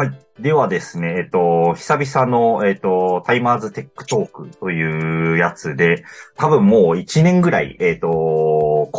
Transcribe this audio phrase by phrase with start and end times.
[0.00, 0.18] はい。
[0.40, 6.04] ではですね、えっと、久々の、えっと、タイマーズテックトークというやつで、
[6.36, 8.08] 多分もう1年ぐらい、えっと、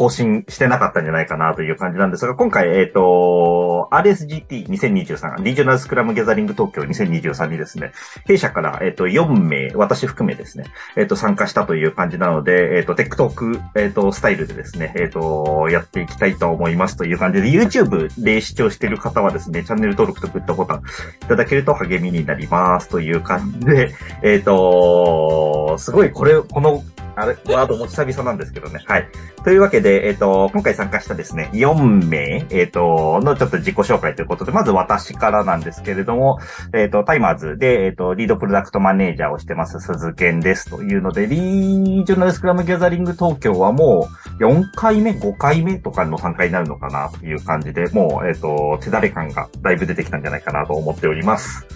[0.02, 7.92] 更新してなかったんじゃないかなという感じなんですが、今回、えっと、RSGT2023、リージョナルスクラムギャザリング東京2023にですね、
[8.26, 10.66] 弊社から、えっと、4名、私含めですね、
[10.96, 20.82] えっと、参加したという感じなので、えっと、テックトーク、えっと、スタイルでですね、えっと、やっていきたいと思いますという感じで、YouTube で視聴している方はですね、チャンネル登録とグッドボタン
[21.22, 23.94] いただけると励みになりますという感じで、
[24.24, 26.84] えっ、と、すごいこれ、この、
[27.22, 28.82] あれ、ワードも久々なんですけどね。
[28.86, 29.08] はい。
[29.44, 36.40] というわけで、えっ、と、今回参加したですね、4名、えっ、と、のちょっと自己紹介ということで、まず私からなんですけれども、
[36.74, 44.08] えっ、と、タイマーズで、えっ、と、リードプロダクトマネージャーをしてます、鈴健ですというので、リージョナルスクラムギャザリング東京はも
[44.40, 51.68] う4回目、5回目とかの参加になるのかなという感じで、もう、えっ、と、手だれ感がだいぶ出てきたんじゃないかなと思っております。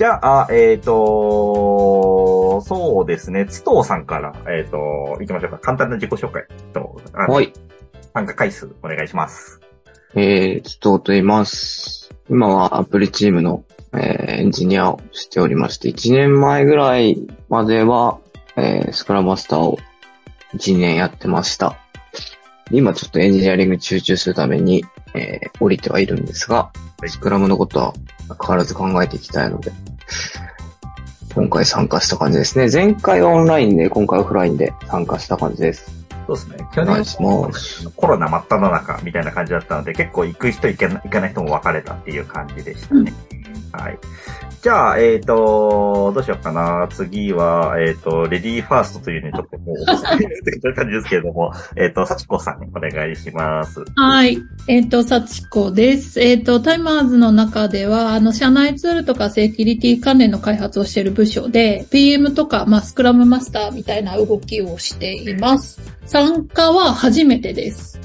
[0.00, 4.78] じゃあ、えっ、と、そうですね、津藤さんから、えっ、と、
[5.20, 5.58] 行きましょうか。
[5.58, 7.52] 簡単な自己紹介と、はい。
[8.14, 9.60] 参加回数お願いします。
[10.14, 12.14] えー、ちとと言います。
[12.30, 17.18] 今はアプリチームの、えーエンジニアをしておりまして、1年前ぐらい
[17.50, 18.20] までは、
[18.56, 19.76] えースクラムマスターを
[20.54, 21.76] 1年やってました。
[22.70, 26.72] 今ちょっとエンジニアリングに集中するために、えー降りてはいるんですが、
[27.08, 27.94] スクラムのことは
[28.28, 29.72] 変わらず考えていきたいので、
[31.34, 32.68] 今回参加した感じですね。
[32.70, 36.00] 前回はオンラインで、今回オフラインで参加した感じです。
[36.26, 36.56] そうですね。
[36.72, 43.12] 去年お願いしますコロナ真っ只中みたいな感じだったので、結構行く人行けな行かない人も分かれたっていう感じでしたね。
[43.72, 43.98] はい。
[44.62, 46.86] じゃあ、えっ、と、どうしようかな。
[46.90, 49.76] 次は、えっ、と、レディーファーストというね、ちょっともう、
[50.60, 53.82] という感じですけれども、えっ、と、幸子さん、お願いします。
[53.96, 54.38] はい。
[54.68, 56.20] えっ、と、幸子です。
[56.20, 65.80] えっ、と、タイマーズの中では、あの、社内ツールとかセキュリティ関連の開発をしている部署で、PM とか、まあ、スクラムマスターみたいな動きをしています。
[66.04, 67.98] 参加は初めてです。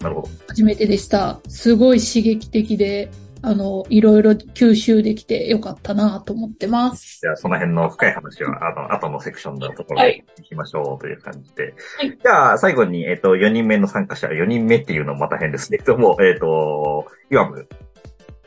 [0.00, 0.28] なるほど。
[0.48, 1.38] 初めてでした。
[1.48, 3.08] すごい刺激的で、
[3.46, 7.20] あの、いろいろ吸収できてよかったなと思ってます。
[7.22, 11.72] じゃあ、その辺の深い話は、あの、後のセクションのところはいで行きましょうという感じで。
[11.96, 17.68] はいじゃあ、最後に、えっ、と、4人目の参加者、4人目っていうのもまた変ですけれども、えっ、と、イワム、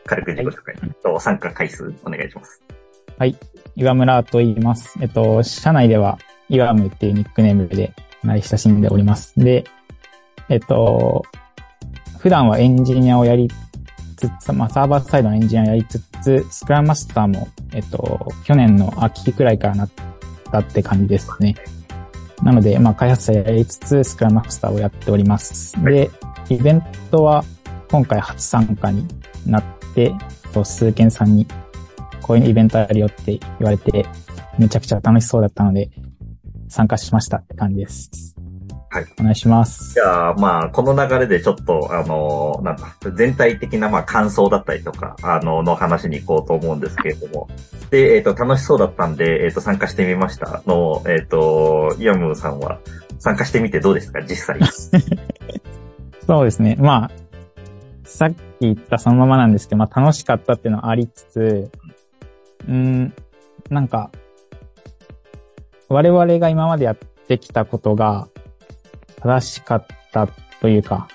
[0.06, 2.62] 軽く自己紹介と参加回数お願いします。
[3.78, 5.00] 岩村と言います。
[5.02, 7.94] えっと、社内では、イワムっていうニックネームで
[8.26, 9.40] 慣れ親しんでおります。
[9.40, 9.64] で、
[10.50, 11.24] えっと、
[12.18, 13.50] 普段はエンジニアをやり
[14.20, 19.90] つつ、まあ、サーバーサイドのエンジニアやりつつ、スクラムマスターも、えっと、去年の秋くらいからなっ
[20.52, 21.56] たって感じですね。
[22.44, 25.82] なので、まあ、開発者やりつつ、スクラムマスターをやっております。
[25.84, 26.10] で、
[26.50, 27.44] イベントは
[27.90, 29.06] 今回初参加に
[29.46, 29.64] なっ
[29.96, 31.46] て、えっと鈴賢さんに
[32.22, 34.06] こういうイベントあるよって言われて、
[34.58, 35.90] めちゃくちゃ楽しそうだったので、
[36.68, 38.36] 参加しましたって感じです。
[38.92, 39.08] はい。
[39.20, 40.02] お願いしますじ。
[40.02, 47.48] ゃあ、まあ、この流れでちょっと、あの、なんだ、全体的な、まあ、感想だったりとか、あの、の話に行こうと思うんですけれども。
[47.92, 52.80] で、えっ、と、楽しそうだったんで、えっ、と、参加してみましたの、えっ、と、イヤムーさんは、
[53.20, 54.60] 参加してみてどうですか、実際。
[56.26, 56.76] そうですね。
[56.80, 57.12] まあ、
[58.06, 61.72] さっき言ったそのままなんですけど、まあ楽しかったっていうのはありつつ、
[62.68, 63.14] うーん、
[63.70, 64.10] なんか、
[65.90, 68.28] 我々が今までやってきたことが
[69.22, 70.28] 正しかった
[70.62, 71.08] というか、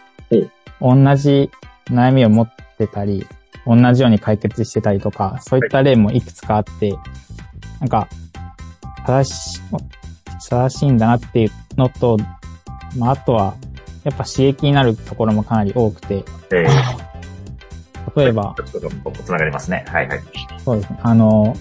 [0.80, 1.50] 同じ
[1.86, 3.26] 悩みを持ってたり、
[3.66, 6.94] 同じように解決してたりとか、そういった例もいくつかあって、
[7.80, 8.08] なんか、
[9.06, 9.60] 正し、
[10.48, 12.16] 正しいんだなっていうのと、
[12.98, 13.54] まあ、あとは、
[14.04, 16.66] やっぱ刺激になるところもかなり多くて、え
[18.16, 18.54] 例えば、
[19.38, 19.84] がりますね。
[19.88, 20.20] はいはい。
[20.62, 21.56] そうですね、あの、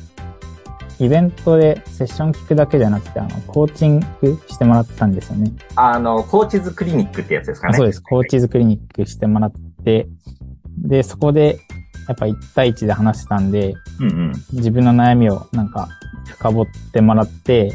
[1.00, 5.52] イベントでセッション聞くだけじゃなくて、あの、コーチングしてもらったんですよね。
[5.76, 7.74] あの、コーチズクリニックってやつですかね。
[7.74, 8.02] あそうです。
[8.02, 10.08] コーチズクリニックしてもらって、
[10.78, 11.60] で、そこで、
[12.08, 14.34] やっぱ1対1で話してたんで、うんうん。
[14.52, 15.88] 自分の悩みをなんか
[16.28, 17.72] 深掘ってもらって、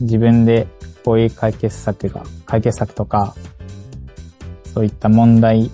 [0.00, 0.66] 自分で
[1.04, 3.34] こういう解決策が、解決策とか、
[4.74, 5.70] そういった問題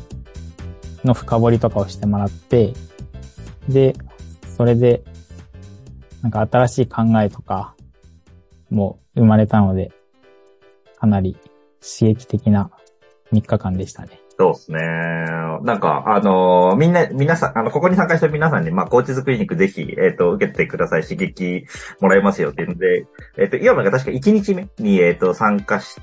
[1.04, 2.74] の深掘りとかをしてもらって、
[3.68, 3.94] で、
[4.56, 5.02] それで、
[6.22, 7.74] なんか新しい考えとか
[8.70, 9.92] も生まれたので、
[10.98, 11.36] かなり
[11.80, 12.70] 刺激的な
[13.32, 14.20] 3日間でしたね。
[14.38, 14.78] そうですね。
[15.62, 21.02] なんか、あのーみんな、皆さん、あの、ここに参加した皆さんに、まあ、コーチズクリニックぜひ、えっ、と、受けてください。
[21.02, 21.66] 刺激
[22.00, 23.06] もらえますよっていうので、
[23.36, 25.96] えっ、と、岩村が確か1日目に、えっ、と、参加し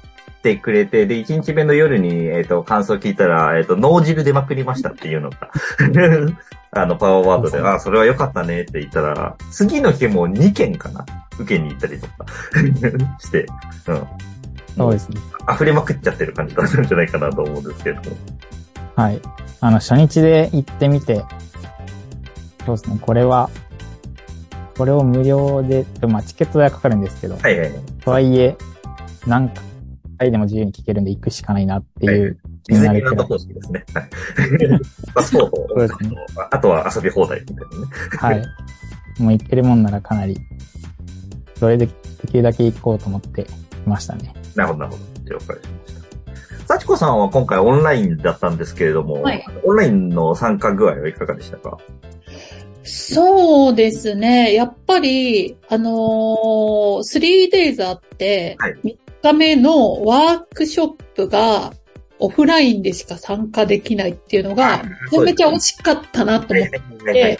[0.45, 5.49] てくれて、で、1日目の夜に、えっ、と、感想聞いたら、えっ、と、脳汁出まくりましたっていうのが、
[6.71, 11.03] あの、パワーワードで、あ、それは良かったねって言ったら、次の日も2件かな
[11.39, 12.25] 受けに行ったりとか
[13.17, 13.47] して、
[13.87, 14.07] うん。
[14.77, 15.19] そうですね。
[15.51, 18.01] 溢れまくっちゃってる感じだったんじゃないかなと思うんですけど。
[18.95, 19.21] はい。
[19.61, 21.23] あの、初日で行ってみて、
[22.65, 23.49] そうですね、これは、
[24.77, 27.79] これを無料で、まあ、チケット代はかかるんですけど、はいはいはい。
[28.01, 28.55] とはいえ、
[29.25, 29.49] 何
[30.17, 33.85] 回でも自由に聞けるんで行くしかないなっていう気ディズニーランド方式ですね。
[33.93, 34.09] はい。
[35.13, 36.09] パスポートそうですね
[36.51, 37.67] あとは遊び放題みたいなね。
[38.17, 39.21] はい。
[39.21, 40.37] もう行ってるもんならかなり、
[41.57, 41.93] それでで
[42.27, 43.49] きるだけ行こうと思って来
[43.85, 44.33] ましたね。
[44.55, 45.03] なるほど、なるほど。
[45.31, 46.05] 了解しました。
[46.67, 51.77] 幸子さんは今回オンラインだったんですけれども、はいオンラインの参加具合はいかがでしたか？
[52.83, 54.53] そうですね。
[54.53, 58.97] やっぱり、あのー、3days あって、はい3
[59.31, 61.73] 日目のワークショップが
[62.19, 66.69] オフラインでしか参加できないっていうのが、めちゃめちゃ惜しかったなと思っ
[67.05, 67.39] て、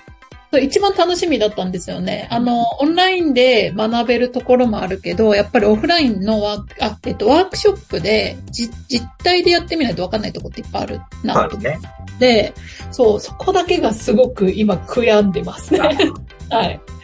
[0.62, 2.28] 一番楽しみだったんですよね。
[2.32, 11.90] あの、オンラインで学べるところもあるけど、やっぱりオフラインのワーク、あ、えっと、ワークショップで、じ、実体でやってみないとわかんないとこっていっぱいあるなと思っそうですね。
[12.20, 12.54] て、
[12.92, 15.80] そう、そこだけがすごく今悔やんでますね。
[16.50, 16.82] はい。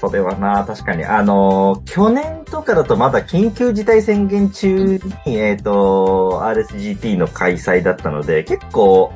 [0.00, 1.04] それはな、確かに。
[1.04, 9.12] あの、去年とかだとまだ緊急事態宣言中に、えっ、と、RSGT の開催だったので、結構、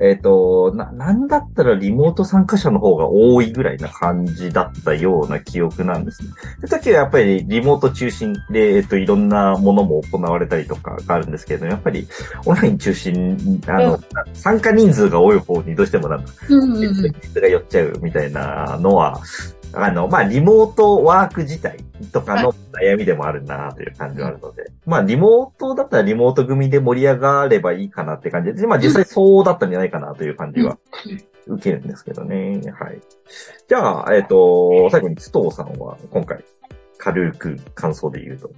[0.00, 6.28] えっ、と、な、なんだったらリモート参加者の方が多いぐらいな感じだったような記憶なんですね。
[6.60, 12.06] で時はやっぱりリモート中心で、えっ、と、いろんなものも行われたりとかがあるんですけれども、やっぱり
[12.44, 13.98] オンライン中心、あの、
[14.34, 17.12] 参加人数が多い方にどうしてもなんかうんうんうん。
[17.22, 19.22] 人が寄っちゃうみたいなのは、
[19.72, 21.78] あの、まあ、リモートワーク自体
[22.12, 30.78] とかの悩みでもあるなという感じはあるので、まあ、リモートだったらリモート組で盛り上がればいいかなって感じで、まあ、実際そうだったんじゃないかなという感じは
[31.46, 32.60] 受けるんですけどね。
[32.78, 33.00] はい。
[33.68, 36.44] じゃあ、えっ、と、最後に津藤さんは今回、
[36.98, 38.50] 軽く感想で言うと。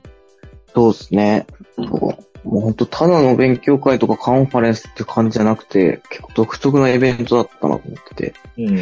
[0.75, 1.47] そうですね。
[1.77, 2.19] も
[2.59, 8.79] う本当ただの勉強会とかカンファレンスって感じじゃなくて、結構独特なイベントだったなと思ってて、うん。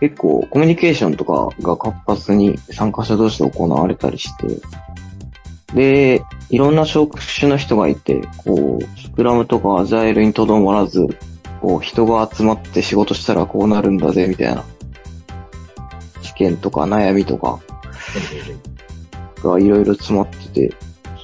[0.00, 4.46] 結構コミュニケーションとかが活発に参加者同士で行われたりして、
[5.74, 11.06] で、いろんな職種の人がいて、こう、スクラムとかアジャイルにとどまらず、
[11.60, 14.64] こう、人が集まって仕事したらこうなるんだぜ、みたいな、
[16.22, 17.58] 試験とか悩みとか
[19.42, 20.74] がいろいろ詰まってて、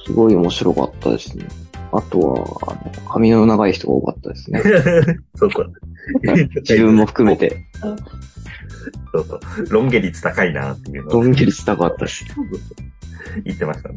[0.05, 1.47] すごい面白かったですね。
[1.91, 4.61] あとは、あの、髪の長い人が多かったですね。
[5.35, 5.73] そうそう。
[6.61, 7.65] 自分も含めて、
[9.23, 9.69] そうそう。
[9.69, 12.25] ロン毛率高いなっていうのをどんぎりしたかったです。
[13.43, 13.95] 言ってましたね。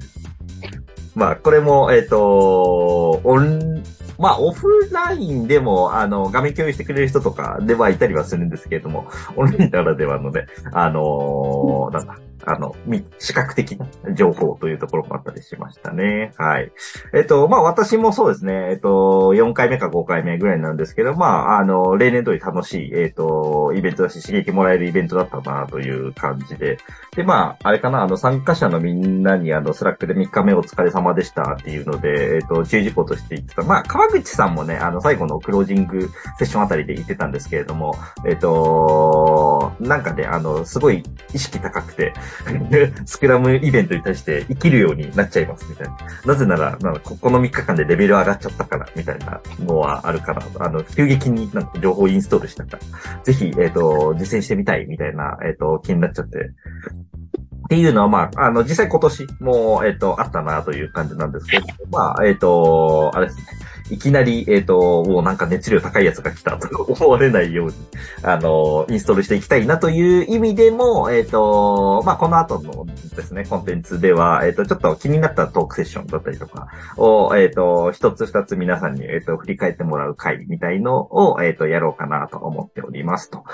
[1.15, 3.83] まあ、これも、えっ、と、オン、
[4.19, 12.19] まあ、オフラインでも、あの、画面共有してくれる人とかではいたりはするんですけれども、オンラインならではので、あのーなんだ、
[12.49, 12.75] あの、
[13.19, 13.79] 視覚的
[14.15, 16.33] 情報というところもあったりしましたね。
[16.37, 16.73] はい。
[17.15, 26.79] えっ、と、まあ、私もそうですね、えっ、と、4回目か5回目ぐらいなんですけど、まあ、あの、例年通り楽しい、えっ、と、イベントだし、刺激もらえるイベントだったな、という感じで、
[27.15, 33.63] で、まあ、あれかな、あの、参加者のみんなに、あの、 Slack で3日目お疲れ様でしたっていうので、えっ、と、注意事項として言ってた。
[33.63, 36.09] まあ、川口さんもね、あの、最後のクロージング
[36.39, 37.95] セッションあたりで言ってたんですけれども、
[38.27, 41.03] えっ、と、なんかね、あの、すごい
[41.35, 42.13] 意識高くて、
[43.05, 45.97] スクラムイベントに対して生きるようになっちゃいます、みたいな。
[46.27, 63.45] なぜなら、なここの3日間でレベル上がっちゃったから、みたいなのはあるから、あの、急激になんか情報インストールしたから、ぜひ、えっ、と、実践してみたい、みたいな、えっ、と、気になっちゃって、っていうのは、まあ、あの、実際今年も、えっ、と、あったなという感じなんですけど、まあ、えっ、と、あれですね。
[63.91, 67.75] いきなり、えっ、と、もうなんか熱量高いやつが来たと 思われないように、
[68.23, 83.31] あの、インストールしていきたいなという意味でも、えっ、と、まあ、この後のですね、コンテンツでは、えっ、と、ちょっと気になったトークセッションだったりとかを、えっ、と、一つ二つ皆さんに、えっ、と、振り返ってもらう回みたいのを、えっ、と、やろうかなと思っております。
[83.31, 83.45] と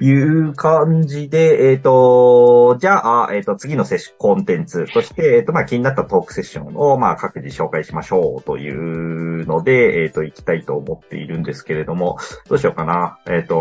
[0.00, 9.09] いう感じで、えっ、と、じゃあ、えっ、と、次のセッション、コンテンツとして、えっ、と、まあ、気になったトークセッションを、まあ、各自紹介しましょうという
[9.50, 13.18] ので、えっ、と、行きたいと思っているんですけれども、どうしようかな。
[13.26, 13.54] えっ、と、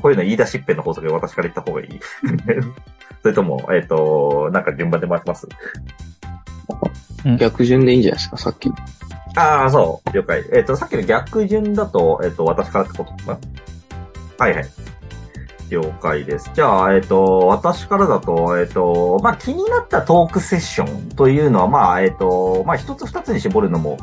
[0.04, 1.88] ういうの言い出しっぺの法則で私から言った方がいい。
[3.22, 5.48] それとも、えっ、と、なんか順番で回します？
[7.38, 8.70] 逆順でいいんじゃないですか、さっき。
[9.36, 10.12] ああ、そう。
[10.12, 10.44] 了解。
[10.52, 13.38] えっ、と、さっきの逆順だと、えっ、と、私からってことかな？
[14.38, 14.64] はいはい。
[15.70, 16.50] 了解です。
[16.54, 23.98] じゃあ、えっ、と、私からだと、えっ、と、まあ、気になったトークセッションというのは、まあ、えっ、と、まあ、一つ二つに絞るのも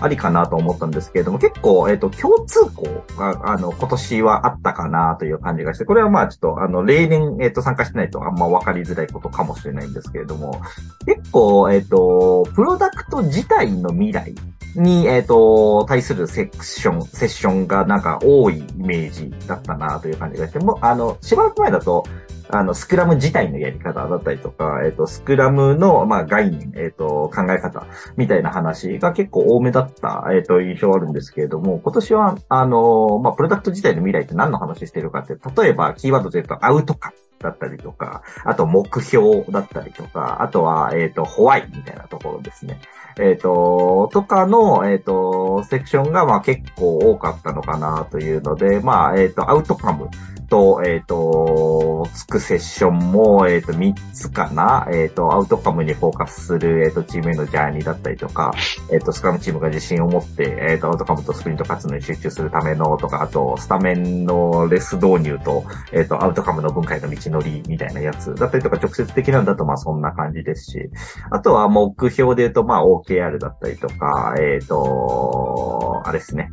[0.00, 10.60] ありかなと思ったんですけれども、結構、えっ、と、共通項が、あの、今年はあったかなという感じがして、これはまあ、ちょっと、あの、例年、えっ、と、参加してないとあんま分かりづらいことかもしれないんですけれども、
[11.06, 14.34] 結構、えっ、と、プロダクト自体の未来
[14.76, 22.04] に、えっ、と、対するセクション、セッションがなんか多いイメージだったなという感じがして、もう、あの、しばらく前だと、
[22.50, 27.86] あの、スクラム自体のやり方だったりとか、えっ、と、スクラムの、まあ、概念、えっ、と、考え方
[28.16, 42.80] みたいな話が結構多めだった、えっ、と、印象あるんですけれども、今年は、あの、まあ、プロダクト自体の未来って何の話してるかって、例えば、キーワードで言うと、アウトカだったりとか、あと目標だったりとか、あとは、えっ、と、ホワイみたいなところですね。
[43.20, 50.08] えっ、と、とかの、えっ、と、セクションが、まあ結構多かったのかなというので、まあ、えっ、と、アウトカム
[50.48, 54.88] と、えっ、と、つくセッションも、えっ、と、3つかな？
[54.90, 58.52] えっ、と、アウトカムにフォーカスする、えっ、と、チームへのジャーニーだったりとか、
[58.90, 70.90] えっ、と、スクラムチームが自信を持って、えっ、と、アウトカムとスプリント活動に集中するためのとか、あと、スタメンのレス導入と、えっ、と、アウトカムの文化への道のりみたいなやつだったりとか、直接的なんだと、まあ、そんな感じですし、
[71.30, 76.50] あとは目標で言うと、まあ、OKR だったりとか、えっ、と、あれですね。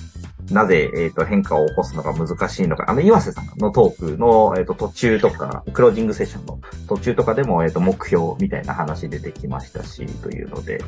[0.51, 2.85] なぜ、えっ、と、変化を起こすのが難しいのか。
[2.89, 10.79] あの、岩瀬さんのトークの、えっ、と、途中とか、クロージングセッションの途中とかでも、えっ、と、目標みたいな話出てきましたし、というので。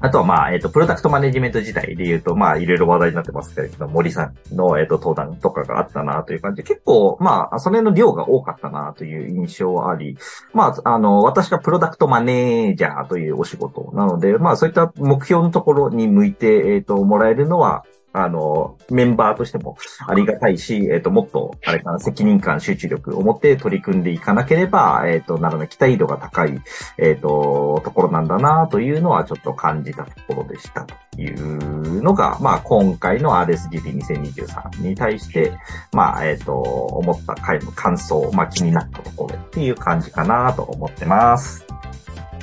[0.00, 10.16] あとは、まあ、えっ、と、プロダクトマネジメント自体で言うと、まあ、いろいろ話題になってますけれど、森さんの、えっ、と、登壇とかがあったなという感じで、結構、まあ、それの量が多かったなという印象はあり、
[10.52, 26.58] まあ、あの、私がプロダクトマネージャーというお仕事なので、まあ、そういった目標のところに向いて、えっ、と、もらえるのは、あの、メンバーとしてもありがたいし、えっ、と、もっと、あれかな、責任感、集中力を持って取り組んでいかなければ、えっ、と、ならない、期待度が高い、
[26.96, 35.52] えっ、と、ところなんだなというのはちょっと感じたところでしたというのが、まあ、今回の RSGP2023 に対して、
[35.92, 41.66] まあ、えっ、と、思った回の感想、まあ、気になったところっていう感じかなと思ってます。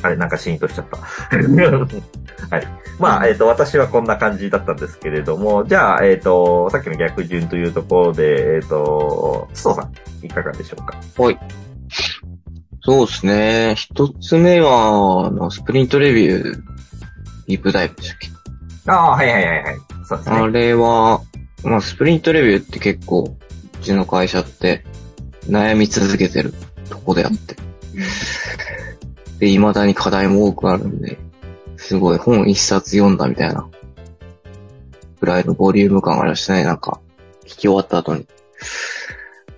[0.06, 0.98] あれ、なんかシーンとしちゃった。
[2.56, 2.68] はい。
[3.00, 9.90] まあ、えっ、と、私はこんな感じだったんですけれども、じゃあ、えっ、と、さっきの逆順というところで、えっ、と、須藤さ
[10.22, 10.98] ん、いかがでしょうか？
[11.22, 11.40] はい。
[12.84, 13.74] そうですね。
[13.76, 16.44] 一つ目は、あの、スプリントレビュー、
[17.48, 18.30] ディープダイブでしたっけ？
[18.92, 19.76] ああ、はいはいはいはい。
[20.08, 20.52] そうですあね。
[20.52, 21.22] れは、
[21.64, 23.36] まあ、スプリントレビューって結構、
[23.80, 24.86] うちの会社って
[25.50, 26.54] 悩み続けてる
[26.90, 27.56] とこであって。
[29.40, 31.18] で、未だに課題も多くあるんで、
[31.78, 33.68] すごい本一冊読んだみたいな、
[35.20, 37.00] ぐらいのボリューム感がありましたね、なんか、
[37.44, 38.26] 聞き終わった後に。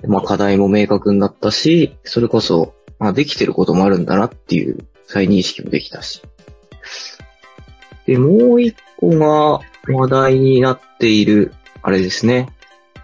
[0.01, 6.21] でまあ、課題も明確になったし、それこそ、まあ、できてることもあるんだなっていう再認識もできたし。
[8.05, 12.49] で、もう一個が話題になっている、あれですね。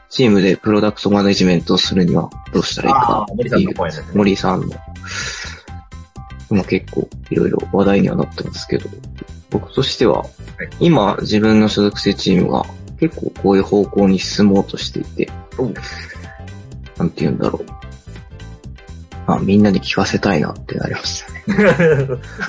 [0.10, 4.08] チームでプロダクトマネジメントをするにはどうしたらいいあかあ、森さんの声ですね。
[4.13, 4.68] 森さんの。
[6.53, 8.88] 今結構いろいろ話題にはなってますけど、
[9.50, 10.24] 僕としては、
[10.79, 12.63] 今自分の所属してるチームが
[13.00, 15.31] 結構こういう方向に進もうとしていて、
[16.98, 17.65] なんて言うんだろう。
[19.25, 21.43] まあみんなに聞かせたいなってなりましたね。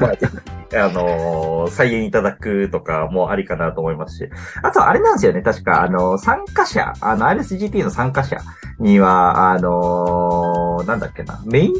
[0.01, 4.29] まあ、あのー再演いただくとかもありかなと思いますし。
[4.63, 5.41] あと、あれなんですよね。
[5.41, 8.37] 確か、あの、参加者、あの、RSGP の参加者
[8.79, 11.75] には、あのーなんだっけな、メイン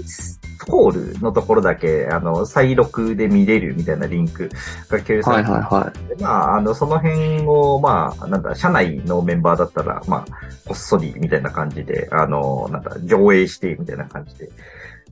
[0.69, 4.51] ホールのところだけ、あの、再録で見れるみたいなリンク
[4.89, 6.09] が共有さはいれてはいはい。
[6.09, 10.25] でまあ、あの、その辺を、まあ、なんだ、社内のメンバーだったら、まあ、
[10.67, 14.51] こっそりみたいな感じで、あの、なんだ、上映してみたいな感じで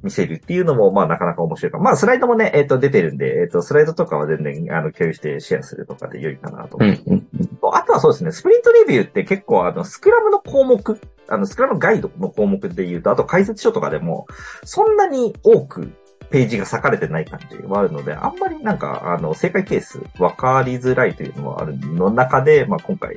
[0.03, 1.79] 見せるっていうのも、まあ、なかなか面白いか。
[1.79, 6.99] まあ、スライドもね、えっ、と、出てるんで、えっ、と、スライドとかは全然、あの、共有してシェアするとかで良いかなと思う。
[7.07, 14.27] うんうんあとはそうですね、スプリントレビューって結構、あの、スクラムの項目、あの、スクラムガイドの項目で言うと、あと解説書とかでも、
[14.65, 15.93] そんなに多く、
[16.31, 23.17] ページが割かれてない感じはあるので、あんまりなんか、あの、正解ケース分かりづらいというのはあるの中で、まあ今回、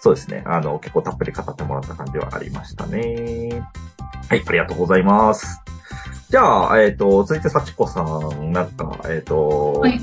[0.00, 3.62] そうですね、あの、結構たっぷり語ってもらった感じはありましたね。
[4.28, 5.60] はい、ありがとうございます。
[6.30, 10.00] じゃあ、えっ、と、続いて幸子さん、なんか、えっ、と、はい。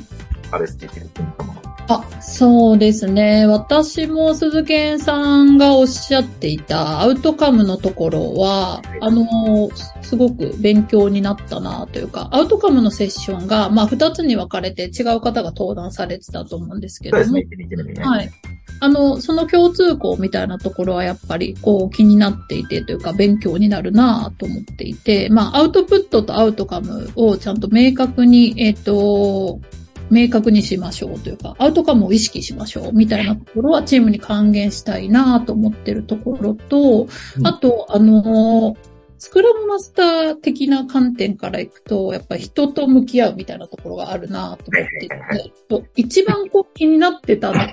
[0.51, 1.44] RSGT で金玉
[1.87, 3.45] あ、そうですね。
[3.45, 9.69] 私も鈴健さんがおっしゃっていたアウトカムのところは、あの、
[10.01, 18.03] すごく勉強になったなというか、アウトカムのセッションが、まあ、二つに分かれて違う方が登壇されてたと思うんですけどもそうですね、、1、2、2、2。
[18.03, 18.31] はい。
[18.79, 29.59] あの、その共通項みたいなところはやっぱりこう気になっていてというか勉強になるなと思っていて、まあアウトプットとアウトカムをちゃんと明確に、えっ、と、
[30.09, 37.07] 明確にしましょうというか、アウトカムを意識しましょうみたいなところはチームに還元したいなと思ってるところと、
[37.43, 38.75] あと、あの、
[39.17, 47.71] スクラムマスター的な観点からいくと、やっぱり人と向き合うみたいなところがあるなと思っていて、一番こう気になってたのが、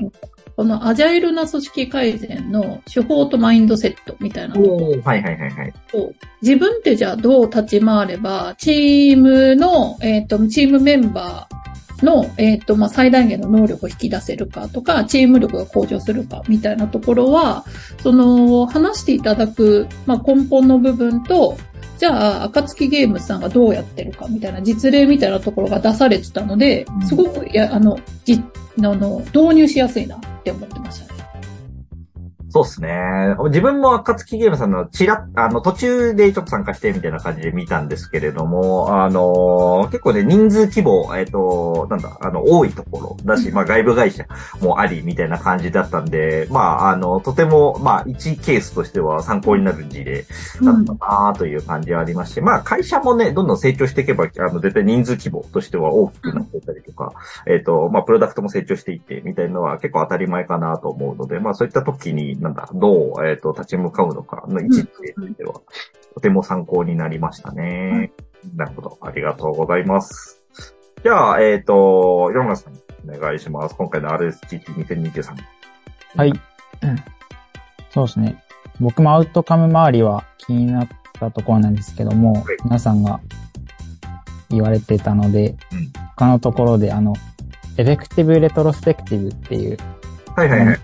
[0.57, 5.73] このアジャイルな組織改善の手法とマインドセットみたいなところはいはいはいはい。
[5.91, 6.13] と
[6.43, 11.72] 自分でじゃあどう立ち回れば、チームの、えっ、と、チームメンバー
[12.03, 17.65] の、えっ、と、まあ、最大限の能力を引き出せるかとか、チーム力が向上するかみたいなところは、
[18.03, 21.57] その、話していただく、まあ、根本の部分と、
[21.99, 28.43] じゃあ、暁ゲームズさんがどうやってるかみたいな実例みたいなところが出されてたので、すごく、いや、あの、じ、
[28.79, 31.12] あの、導入しやすいなって思ってましたね。
[32.53, 33.35] そうですね。
[33.47, 44.27] 自分も暁ゲームさんのちらあの、途中でちょっと参加してみたいな感じで見たんですけれども、あの、結構ね、人数規模、えっ、と、なんだ、あの、多いところだし、まあ、外部会社
[44.61, 50.27] もあり、みたいな感じだったんで、まあ、あの、とても、まあ、一ケースとしては参考になる事例
[50.63, 57.15] だったなという感じはありまして、まあ、会社もね、どんどん成長していけば、あの、絶対人数規模としては大きくなっていたりとか、
[57.47, 65.61] えっ、と、まあ、プロダクトも成長していって、みたいなのは結構当たり前かなと思うので、まあ、そういった時に、なんだ、どう、えっ、と、立ち向かうのかの位置については、
[66.15, 68.13] とても参考になりましたね。
[68.57, 68.99] なるほど。
[69.01, 70.45] ありがとうございます。
[71.05, 72.75] じゃあ、えっ、と、ヨンガさん、
[73.09, 73.77] お願いします。
[73.77, 75.37] 今回の RSGT2023。
[76.17, 76.33] はい。
[77.91, 78.43] そうですね。
[78.81, 83.21] 僕もアウトカム周りは気になったところなんですけども、はい皆さんが
[84.51, 87.15] 言われてたので、うん他のところであの、
[87.79, 89.79] エフェクティブレトロスペクティブっていう、
[90.35, 90.81] はいはいはい。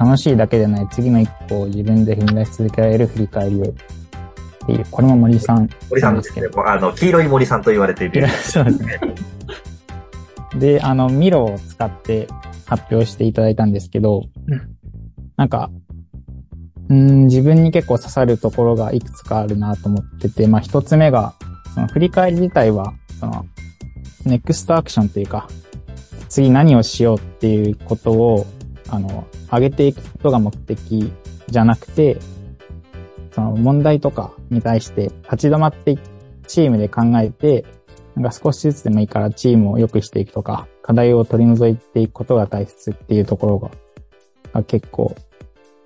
[0.00, 6.48] 楽しいだけでない次の一歩を自分で踏み出し続けられる振り返りをっていう、これも森さん森さんですね。
[6.64, 8.26] あの、黄色い森さんと言われている。
[8.28, 8.98] そうですね。
[10.58, 12.28] で、あの、ミロを使って
[12.64, 14.24] 発表していただいたんですけど、
[15.36, 15.70] なんか、
[16.88, 21.34] うん、自分に結構刺さるところがいくつかあるなと思ってて、まあ一つ目が、
[21.74, 23.44] その振り返り自体は、その、
[24.24, 25.46] ネクストアクションというか、
[26.30, 28.46] 次何をしようっていうことを、
[28.88, 31.12] あの、上げていくことが目的
[31.48, 32.18] じゃなくて、
[33.32, 35.98] その問題とかに対して立ち止まって
[36.46, 37.64] チームで考えて、
[38.14, 43.70] なんか少しずつでもいいからチームを良くしていくとか、課題を取り除いていくことが大切っていうところが、
[44.52, 45.14] が結構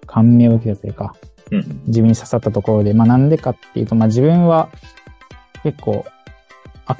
[0.07, 1.15] 感銘を受けたというか、
[1.51, 1.83] うん。
[1.87, 4.71] 自分に刺さったところで、まあなんでかっていうと、まあ自分は
[5.63, 6.05] 結構、
[6.87, 6.97] あ、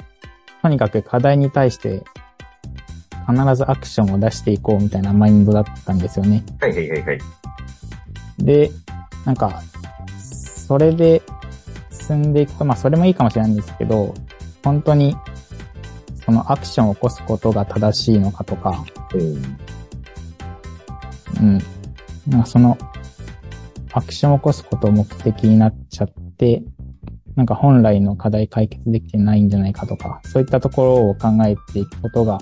[0.61, 2.03] とにかく課題に対して
[3.27, 6.43] 必ずアクションを出していこうみたいなマインドだったんですよね。
[6.59, 7.19] はいはいはいはい。
[8.39, 8.71] で、
[9.25, 9.61] なんか、
[10.19, 11.21] それで
[11.91, 14.13] 進んでいくと、まあそれもいいかもしれないんですけど、
[14.63, 15.15] 本当に
[16.25, 18.83] そのアクションを起こすことが正しいのかとか、
[19.13, 19.21] うん。
[21.39, 21.59] うん。
[22.27, 22.77] なんかその、
[23.93, 26.63] アクションを起こすことを目的になっちゃって、
[27.35, 32.39] なんか本来の課題解決できてないんじゃないかとか、そういったところを考えていくことが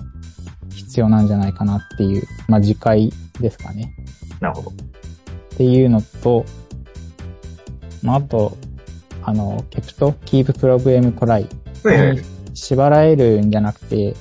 [0.94, 3.92] 必要なんじゃないかなっていう、まあ次回ですかね。
[4.40, 4.70] なるほど。
[4.70, 4.74] っ
[5.56, 6.44] ていうのと、
[8.00, 8.56] まあ、あと、
[9.22, 11.48] あの、ケプト、Keep Problem Try
[11.82, 12.22] はいはいに
[12.54, 14.14] 縛られるんじゃなくて、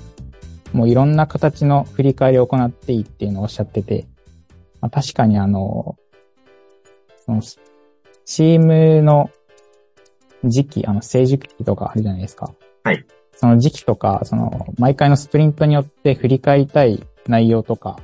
[0.71, 4.07] もういろんな形の振り返りを行っていいっていうのをおっしゃってて、
[4.81, 5.95] まあ、確かにあの、
[7.23, 7.41] その、
[8.25, 9.29] チームの
[10.43, 12.51] 時期、あの、成熟期とかあるじゃないですか。
[12.83, 13.05] はい。
[13.35, 17.99] その時期とか、その、毎回のスプリントによって振り返りたい内容とか、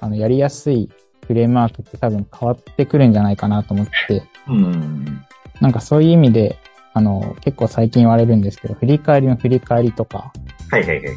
[0.00, 0.90] あの、やりやすい
[1.26, 5.24] フレームワークって多分変わってくるんじゃないかなと思って、うん。
[5.60, 6.58] なんかそういう意味で、
[6.92, 10.32] あの、結構最近言われるんですけど、振り返りの振り返りとか、
[10.70, 11.16] はいはいはいはい。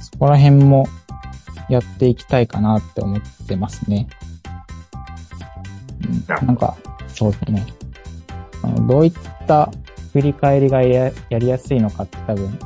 [0.00, 0.86] そこら辺も
[1.68, 4.08] やっていきたいかなって思ってますね。
[6.04, 6.76] うんなんか、
[7.08, 7.66] そうですね。
[8.62, 9.12] あのどういっ
[9.46, 9.70] た
[10.12, 12.58] 振り返りがやりやすいのかって多分、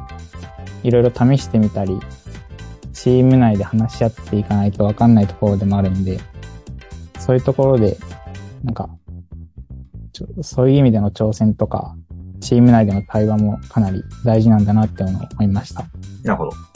[0.82, 1.98] いろいろ試してみたり、
[2.92, 6.18] チーム内で話し合っていかないとわかんないところでもあるんで、
[7.18, 7.96] そういうところで、
[8.64, 8.88] なんか、
[10.12, 11.94] ちょそういう意味での挑戦とか、
[12.40, 15.84] チーム内での対話もかなり大事なんだなって思いました。
[16.24, 16.75] なるほど。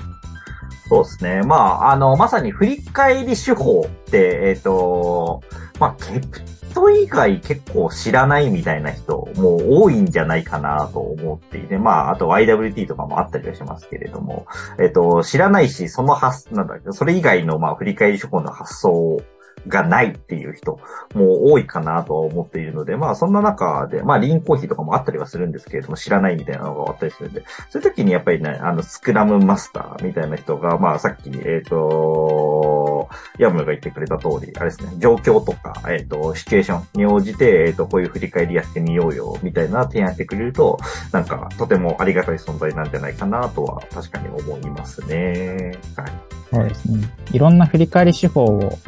[0.90, 1.42] そうですね。
[1.44, 5.40] まあ、あの、まさに振り返り手法って、えっ、と、
[5.78, 6.40] まあ、ケプ
[6.74, 14.46] ト以外結構知らないみたいな人も多いんじゃないかなと思っていて、まあ、あと YWT とかもあったりはしますけれども、
[14.80, 19.22] えっ、と、知らないし、その発、なんだっけ、それ以外の、まあ、振り返り手法の発想
[19.68, 20.78] がないっていう人
[21.14, 40.78] も多いかなと思っているので、まあそんな中で、まあリンコーヒーとかもあったりはするんですけれども、知らないみたいなのがあったりするんで、そういう時にやっぱりね、あの、スクラムマスターみたいな人が、まあさっき、えっ、と、ヤムが言ってくれた通り、あれですね、状況とか、えっ、と、シチュエーションに応じて、えっ、と、こういう振り返りやってみようよ、みたいな提案してくれると、
[41.12, 45.78] なんか、とてもありがたい存在なんじゃないかなとは、確かに思いますね。
[45.96, 46.40] はい。
[46.52, 47.08] そうですね。
[47.32, 48.78] いろんな振り返り手法を、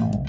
[0.00, 0.26] の、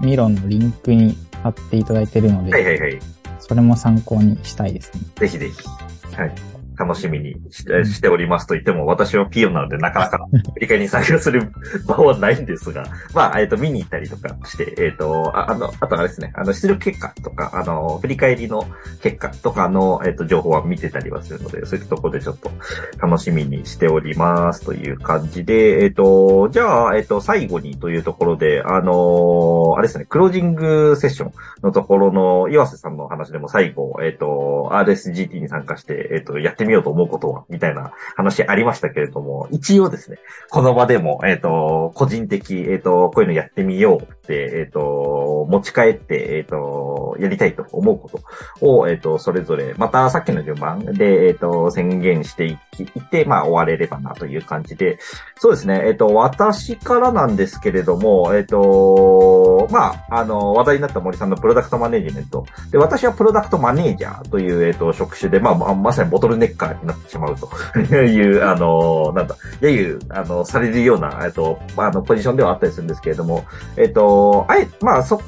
[0.00, 2.98] ミロンのリンクに貼っていただいてるので、はいはいはい。
[3.38, 5.00] それも参考にしたいですね。
[5.16, 6.16] ぜひぜひ。
[6.16, 6.34] はい。
[6.80, 11.52] 楽しみにしてしておりますと言っても、私はピオなのでなかなか振り返りに参加する
[11.86, 18.66] 場はないんですが、まあ、えっ、と、見に行ったりとかして、えっ、と、ああの、あとあれですね、あの、出力結果とか、あの、振り返りの
[19.02, 22.50] 結果とかの、えっ、と、情報は見てたりはするので、そういったところでちょっと
[22.98, 40.18] 楽しみにしておりますという感じで、えっ、と、じゃあ、えっ、と、最後にというところで、あのあれですね、クロージングセッションのところの岩瀬さんの話でも最後、えっ、と、RSGT に参加して、えっ、と、やってみようと思うことは、みたいな話ありましたけれども、一応ですね、
[40.50, 54.98] この場でも、えっ、と、個人的、えっ、と、こういうのやってみよう、えっ、と、持ち帰って、えっ、と、やりたいと思うことを、えっ、と、それぞれ、またさっきの順番で、えっ、と、宣言していき、いって、まあ、終われればなという感じで、
[55.38, 62.46] そうですね、えっ、と、私からなんですけれども、えっ、と、まあ、あの、話題になった森さんのプロダクトマネジメント。
[62.70, 67.48] で、私はプロダクトマネージャーという、えっ、と、職種で、まあ、ままさにボトルネッカーになってしまうと
[67.80, 73.44] いう、あの、なんだ、揶揄、あの、されるような、えっ、と、あの、ポジションではあったりするんですけれども、
[73.76, 75.20] えっ、と、あえ、まあ、そ、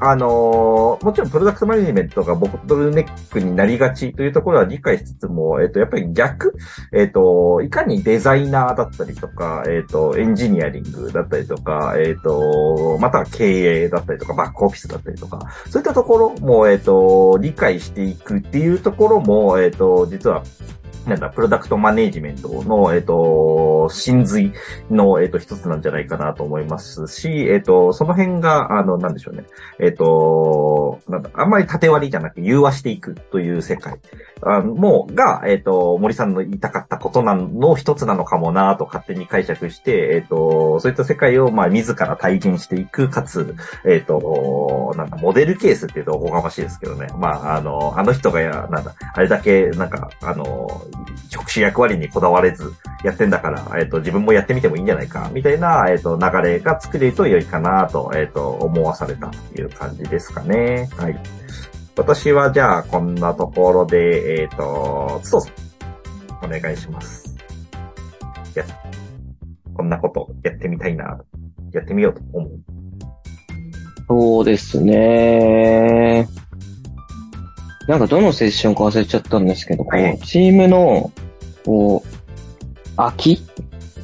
[0.00, 6.54] あのもちろんプロダクトマネジメントがボトルネックになりがちというところは理解しつつも、えっ、と、やっぱり逆、
[6.92, 20.44] えっ、と、いかにデザイナーだったりとか、えっ、と、エンジニアリングだったりとか、えっ、と、または経営だったりとか、バックオフィスだったりとか、そういったところも、えっ、と、理解していくっていうところも、えっ、と、実は、
[21.06, 24.52] なんだ、プロダクトマネージメントの、えっ、と、真髄
[24.90, 29.44] の、えっ、と、一つなんじゃないかなと思いますし、えっ、と、その辺が、あの、なんでしょうね。
[29.78, 33.98] えっ、と、なんだ、あんまり縦割りじゃなく融和していくという世界
[34.42, 43.54] あもう、が、えっ、と、森さんの言いたかったことなの一つなのかもなと勝手に解釈して、えっ、と、そういった世界を、まあ、自ら体現していく、かつ、
[43.86, 47.08] えっ、と、なんだ、モデルケースっていうとおこがましいですけどね。
[47.18, 50.68] まあ、あの、あの人が、なんだ、あれだけ、なんか、あの、
[51.28, 52.72] 職種役割にこだわれず
[53.04, 60.88] やってんだから、えっ、と、自分もやってみてもいいんじゃないか、みたいな、えっ、と、流れが作れると良いかなと、えっ、と、思わされたという感じですかね。
[60.96, 61.18] はい。
[61.96, 67.28] 私はじゃあ、こんなところで、えっ、と、つとさん、お願いします。
[68.58, 68.64] や、
[69.74, 71.20] こんなことやってみたいな、
[71.72, 72.50] やってみようと思う。
[74.08, 76.28] そうですね。
[77.88, 80.12] なんかどのセッションか忘れちゃったんですけど、こはい。
[80.12, 81.10] うチームの、
[81.64, 83.42] こう、飽き？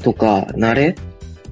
[0.02, 0.96] とか、慣れ？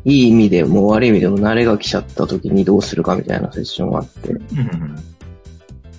[0.04, 4.34] いい意味でも悪い意味でも慣れが来ちゃった時にどうするかみたいなセッションがあって、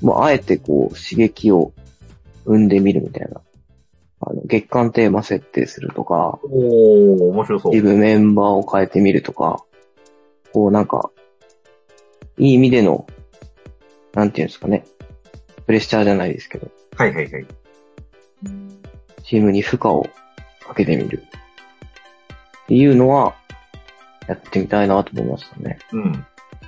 [0.01, 1.71] もうあえてこう刺激を
[2.45, 3.39] 生んでみるみたいな。
[4.21, 7.73] あの、月間テーマ設定するとか、おー、面白そう。
[7.73, 9.63] チームメンバーを変えてみるとか、
[10.51, 11.11] こうなんか、
[12.39, 13.05] いい意味での、
[14.13, 14.85] なんていうんですかね、
[15.65, 17.45] プレッシャーじゃないですけど、はいはいはい。
[19.23, 20.07] チームに負荷を
[20.65, 21.23] かけてみる。
[22.63, 23.35] っていうのは、
[24.27, 25.79] やってみたいなと思いましたね。
[25.91, 26.25] うん。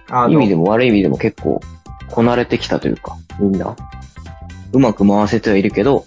[0.09, 1.59] あいい意味でも悪い意味でも結構、
[2.09, 3.75] こなれてきたというか、みんな、
[4.71, 6.05] うまく回せてはいるけど、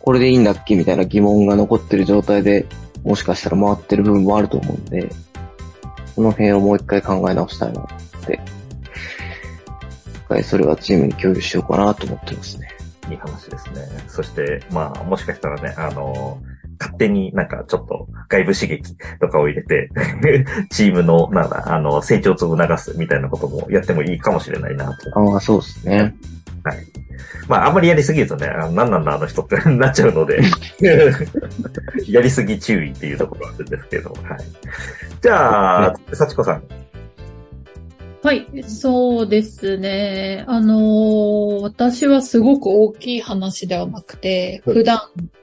[0.00, 2.66] これでいいんだっけみたいな疑問が残ってる状態で、
[3.04, 5.08] もしかしたら回ってる部分もあると思うんで、
[6.14, 7.86] その辺をもう一回考え直したいなっ
[8.26, 8.59] て、一
[10.30, 12.68] 回それはチームに共有しようかなと思ってますね。
[13.10, 13.88] いい話ですね。
[14.08, 16.40] そして、まあ、もしかしたらね、あの、
[16.78, 19.90] 勝手になんかちょっと外部刺激とかを入れて、
[20.70, 25.18] チームの、なんだ、あの、成長を促すみたいなこともやってもいいかもしれないなと。
[25.18, 26.14] ああ、そうですね。
[26.62, 26.78] はい。
[27.48, 30.40] まあ、あんまりやりすぎるとね、あの何なんだあの人って なっちゃうので、
[32.08, 34.38] やりすぎ注意っていうところがあるんですけど、はい。
[35.20, 36.62] じゃあ、幸子さん。
[38.22, 40.44] はい、そうですね。
[40.46, 44.74] あのー私はすごく大きい話ではなくて、はい。
[44.76, 45.00] 普段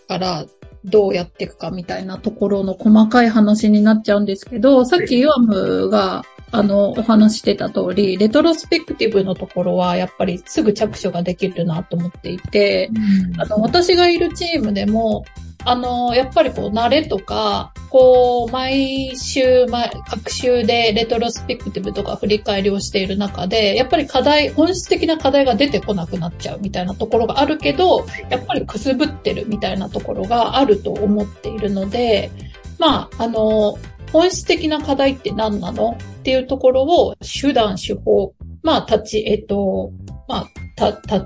[0.08, 0.46] から
[0.86, 12.90] どうやっていくかみたいなところの細かい話になっちゃうんですけど、さっきユアムが、あの、お話してた通り、レトロスペクティブのところは、やっぱりすぐ着手ができるなと思っていて、
[13.38, 15.26] あの、私がいるチームでも、
[15.68, 32.32] あの、やっぱりこう、慣れとか、こう、毎週、毎、各週でレトロスペクティブとか振り返りをしている中で、やっぱり課題、本質的な課題が出てこなくなっちゃうみたいなところがあるけど、やっぱりくすぶってるみたいなところがあると思っているので、
[32.80, 33.78] まあ、あの、
[34.14, 39.92] 本質的な課題って何なのっていうところを手段、手法、まあ、立ち、えっと、
[40.30, 41.26] まあ、た、た、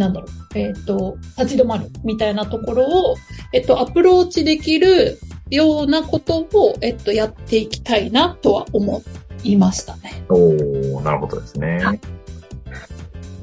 [0.00, 3.16] なんだろう、えっ、と、立ち止まるみたいなところを、
[3.52, 5.18] えっ、と、アプローチできる
[5.50, 9.02] ようなことを、えっ、と、やっていきたいなとは思
[9.44, 10.24] いましたね。
[10.30, 12.00] おー、なるほどですね。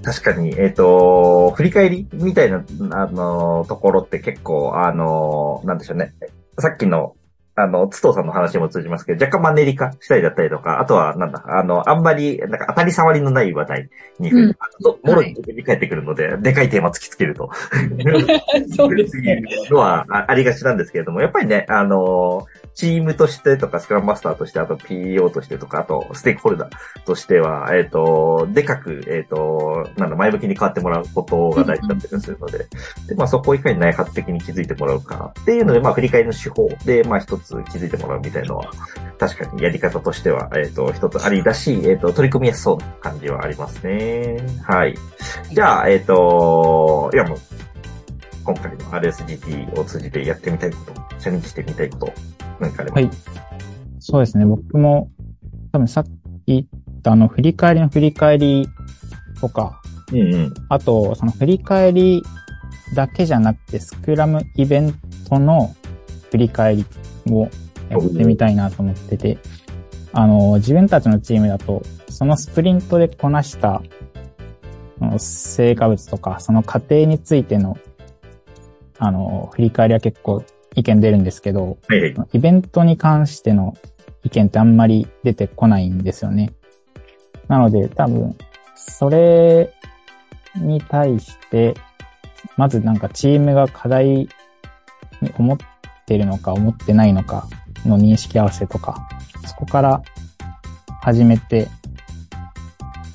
[0.02, 6.16] 確かに、えっ、と、振り返りみたいな、あの、ところって結構、あの、なんでしょうね。
[6.60, 7.17] さっきの
[7.60, 13.90] あの、つとうさんの話も通じますけど、若干マンネリ化したりだったりとか、あとは、なんだ、あの、あんまり、なんか当たり障りのない話題
[14.20, 14.58] に、うん、
[15.04, 17.50] もろに振り返ってくるので、はい、でかいテーマ突きつけると。
[18.76, 19.42] そうですね。
[19.72, 32.68] のはありがちなんですけれども、やっぱりね、あの、チームとしてとか、スクラムマスターとして、あと PO としてとか、あとステークホルダーとしては、えっ、ー、と、でかく、えっ、ー、と、なんだ、前向きに変わってもらうことが大事だったりするので、
[33.08, 38.72] で、まあそこをいかに内発的に気づいてもらうかっていうので、まあ振り返りの手法で、まあ一つ気づいてもらうみたいなのは、
[39.18, 44.38] 確かにやり方としては、えっ、ー、と、一つありだし、えっ、と、取り組みやすそうな感じはありますね。
[44.64, 44.96] はい。
[45.52, 47.38] じゃあ、えっ、と、いやもう、
[48.44, 52.14] 今回の RSGT を通じてやってみたいこと、チャレンジしてみたいこと、
[52.60, 52.96] なんかあれば。
[52.96, 53.10] はい。
[54.00, 54.46] そうですね。
[54.46, 55.10] 僕も、
[55.72, 56.10] 多分さっき
[56.46, 58.68] 言ったあの、振り返りの振り返り
[59.42, 59.82] とか、
[60.12, 60.54] うんうん。
[60.70, 62.24] あと、その振り返り
[62.96, 64.94] だけじゃなくて、スクラムイベン
[65.30, 65.76] トの
[66.32, 66.86] 振り返り
[67.34, 67.50] を
[67.90, 69.38] やってみたいなと思ってて、
[70.14, 73.82] あの、自分たちのチームだと、そのスプリントでこなした
[75.18, 77.78] 成果物とか、その過程についての
[79.00, 80.44] あの、振り返りは結構
[80.76, 83.76] 意見出るんですけど、はいはい、イベントに関しての
[84.24, 86.52] 意見ってあんまり出てこないんですよね。
[87.48, 88.36] なので多分、
[88.76, 89.74] それ
[90.56, 91.76] に対して、
[92.56, 94.30] まずなんかチームが課題に
[95.38, 95.58] 思っ
[96.08, 97.50] ってるのか思ってないのか
[97.86, 99.10] の認識合わせとか、
[99.46, 100.02] そこから
[101.02, 101.68] 始めて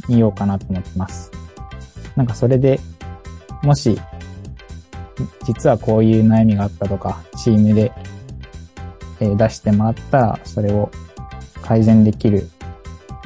[0.09, 1.31] みようかなと思ってます。
[2.17, 2.79] なんかそれで、
[3.63, 3.99] もし
[5.47, 7.93] 実はこういう悩みがあったとか、チームで、
[9.21, 10.91] えー、出してもらったら、それを
[11.63, 12.51] 改善できる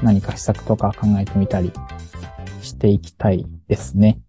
[0.01, 1.73] 何か施策とか考えてみたり
[2.63, 4.21] していきたいですね。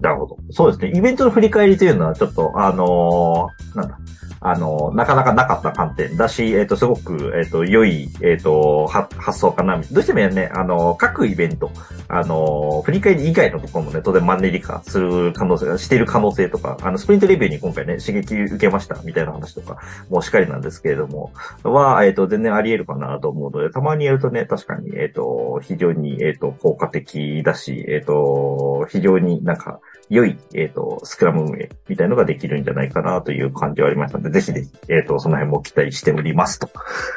[0.00, 0.38] なるほど。
[0.50, 0.92] そうですね。
[0.94, 3.98] イベントの振り返りというのは、ちょっと、あのー、なんだ、
[4.40, 9.78] あの、なかなかなかった観点だし、えっ、ー、と、すごく、えっ、ー、と、良い、えっ、ー、と、発想かな。
[9.78, 11.70] どうしてもね、あの、各イベント、
[12.08, 19.78] あの、振り返り以外のところもね、当然マンネリ化する可能性、している可能性とか、あの、スプリントレビューに今回ね、刺激受けました、みたいな話とか、
[20.10, 36.68] もうしっかりなんですけれども、は、えっ、と、全然あり得るかなと思うので、たまにやるとね、確かに、えっ、と、非常に、えっ、と、効果的だし、えっ、と、非常になんか、良い、えっ、と、スクラム運営みたいのができるんじゃないかなという感じはありましたので、ぜひぜひ、えっ、ー、と、その辺も期待しておりますと。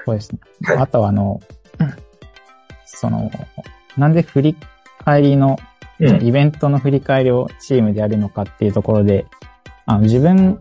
[0.05, 0.39] そうですね。
[0.63, 1.41] はい、あとは、あの、
[2.85, 3.31] その、
[3.97, 4.55] なんで振り
[5.05, 5.57] 返りの、
[5.99, 9.25] うん、イベントの振り返りをチームでやるのかっていうところで、
[9.85, 10.59] あの、自分、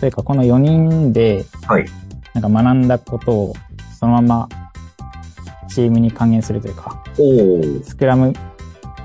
[0.00, 1.86] というかこの4人で、はい。
[2.34, 3.54] なんか学んだことを、
[3.98, 4.48] そのまま、
[5.68, 7.02] チームに還元するというか、
[7.84, 8.32] スクラム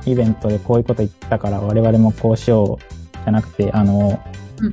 [0.05, 4.21] イベントでこういうこと言ったから我々もこうしようじゃなくて、あの、
[4.59, 4.71] うん、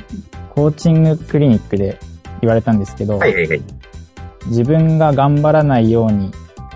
[0.59, 2.01] コーチングクリニックで
[2.41, 3.63] 言われたんですけど、はいはいはい、
[4.47, 6.33] 自分が頑張らないように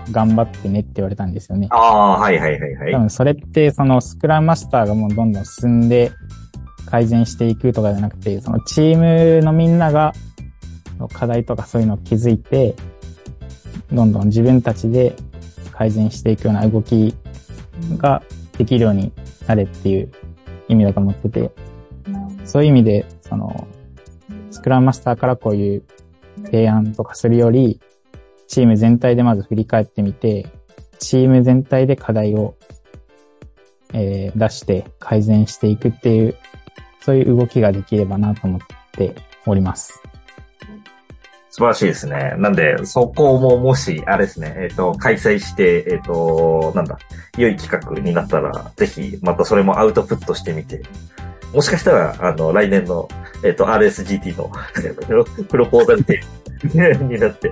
[0.09, 1.67] 頑張ってねって言われたんですよね。
[1.69, 2.93] ああ、はいはいはいはい。
[2.93, 6.13] 多分それってそのスクラムマスターがもうどんどん進んで
[6.85, 10.13] 改善していくとかじゃなくて、そのチームのみんなが
[11.11, 12.75] 課題とかそういうのを気づいて、
[13.91, 15.13] どんどん自分たちで
[15.73, 17.13] 改善していくような動き
[17.97, 18.23] が
[18.57, 19.11] できるように
[19.45, 20.09] なれっていう
[20.69, 21.51] 意味だと思ってて、
[22.45, 23.72] そういう意味で、その、ス
[24.63, 25.83] クラムマスターからこういう
[26.45, 27.79] 提案とかするより、
[28.47, 30.47] チーム全体でまず振り返ってみて、
[30.99, 32.55] チーム全体で課題を、
[33.93, 36.37] えー、出して改善していくっていう、
[37.01, 38.61] そういう動きができればなと思っ
[38.93, 40.01] ております。
[41.49, 42.33] 素晴らしいですね。
[42.39, 46.97] なんで、そこももし、あれですね、えっ、ー、と、開催して、えっ、ー、と、なんだ、
[47.37, 50.81] 良い企画になったら、ぜひ、またそれもアウトプットしてみて、
[51.53, 53.07] もしかしたら、あの、来年の、
[53.43, 54.51] えっ、ー、と、RSGT の
[55.45, 56.21] プロポーザルテ
[56.63, 57.51] になって、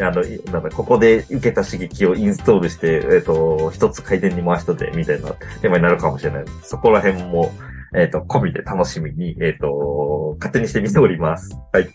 [0.00, 0.22] あの、
[0.52, 6.44] なんだ、ここで受けた刺激をインストールして、えっ、と、一つ回転に回したで、みたいなテーマになるかもしれない。
[6.62, 7.52] そこら辺も、
[7.94, 11.56] えっ、と、込みで楽しみに、えっ、と、勝手にしてみております。
[11.72, 11.88] はい。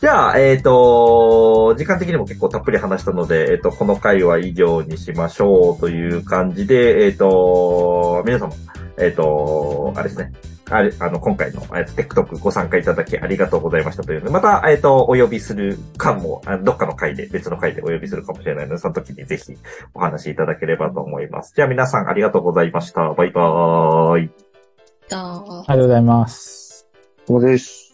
[0.00, 8.52] じゃあ、えっ、と、時間的にも結構たっぷり話したので、えっ、と、この回は以上にしましょうという感じで、えっ、と、皆様、
[8.98, 10.32] えっ、と、あれですね。
[10.70, 19.54] あれ、あの、今回の、えっと、テックトークご参加いただきありがとうございましたというので、また、えっと、お呼びするかも、あどっかの回で、別の回でお呼びするかもしれないので、その時にぜひ
[19.94, 21.52] お話しいただければと思います。
[21.56, 23.12] じゃあ皆さんありがとうございました。
[23.12, 24.49] バイバーイ。
[25.12, 26.86] あーありがとうございます。
[27.26, 27.89] そうです。